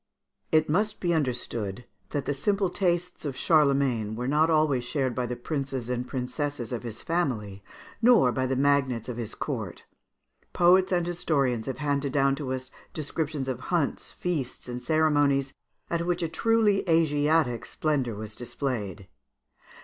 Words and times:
It 0.51 0.67
must 0.67 0.99
be 0.99 1.13
understood 1.13 1.85
that 2.09 2.25
the 2.25 2.33
simple 2.33 2.71
tastes 2.71 3.23
of 3.23 3.37
Charlemagne 3.37 4.15
were 4.15 4.27
not 4.27 4.49
always 4.49 4.83
shared 4.83 5.13
by 5.13 5.27
the 5.27 5.35
princes 5.35 5.91
and 5.91 6.07
princesses 6.07 6.71
of 6.71 6.81
his 6.81 7.03
family, 7.03 7.61
nor 8.01 8.31
by 8.31 8.47
the 8.47 8.55
magnates 8.55 9.07
of 9.09 9.17
his 9.17 9.35
court 9.35 9.83
(Fig. 9.85 10.47
45). 10.53 10.53
Poets 10.53 10.91
and 10.91 11.05
historians 11.05 11.65
have 11.67 11.77
handed 11.77 12.11
down 12.13 12.33
to 12.33 12.51
us 12.51 12.71
descriptions 12.95 13.47
of 13.47 13.59
hunts, 13.69 14.11
feasts, 14.11 14.67
and 14.67 14.81
ceremonies, 14.81 15.53
at 15.87 16.07
which 16.07 16.23
a 16.23 16.27
truly 16.27 16.83
Asiatic 16.89 17.63
splendour 17.63 18.15
was 18.15 18.35
displayed. 18.35 19.07